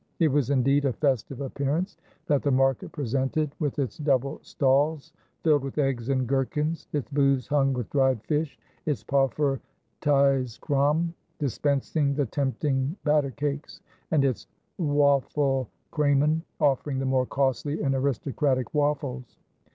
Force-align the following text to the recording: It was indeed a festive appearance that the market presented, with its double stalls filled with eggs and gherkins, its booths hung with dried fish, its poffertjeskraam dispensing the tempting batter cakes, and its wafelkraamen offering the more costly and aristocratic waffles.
It 0.17 0.29
was 0.31 0.49
indeed 0.49 0.85
a 0.85 0.93
festive 0.93 1.41
appearance 1.41 1.95
that 2.25 2.41
the 2.41 2.49
market 2.49 2.91
presented, 2.91 3.53
with 3.59 3.77
its 3.77 3.99
double 3.99 4.39
stalls 4.41 5.13
filled 5.43 5.61
with 5.63 5.77
eggs 5.77 6.09
and 6.09 6.25
gherkins, 6.25 6.87
its 6.91 7.07
booths 7.11 7.47
hung 7.47 7.71
with 7.73 7.87
dried 7.91 8.19
fish, 8.23 8.57
its 8.87 9.03
poffertjeskraam 9.03 11.13
dispensing 11.37 12.15
the 12.15 12.25
tempting 12.25 12.95
batter 13.03 13.29
cakes, 13.29 13.81
and 14.09 14.25
its 14.25 14.47
wafelkraamen 14.79 16.41
offering 16.59 16.97
the 16.97 17.05
more 17.05 17.27
costly 17.27 17.79
and 17.83 17.93
aristocratic 17.93 18.73
waffles. 18.73 19.37